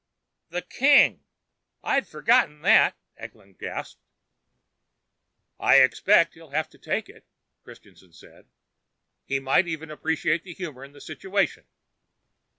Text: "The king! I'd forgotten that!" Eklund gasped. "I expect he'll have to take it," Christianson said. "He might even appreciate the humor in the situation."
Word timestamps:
"The 0.49 0.63
king! 0.63 1.23
I'd 1.83 2.07
forgotten 2.07 2.63
that!" 2.63 2.97
Eklund 3.17 3.59
gasped. 3.59 4.01
"I 5.59 5.75
expect 5.75 6.33
he'll 6.33 6.49
have 6.49 6.67
to 6.71 6.79
take 6.79 7.07
it," 7.07 7.23
Christianson 7.63 8.11
said. 8.13 8.47
"He 9.25 9.39
might 9.39 9.67
even 9.67 9.91
appreciate 9.91 10.43
the 10.43 10.55
humor 10.55 10.83
in 10.83 10.93
the 10.93 11.01
situation." 11.01 11.65